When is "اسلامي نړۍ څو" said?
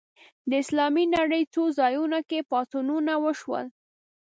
0.63-1.63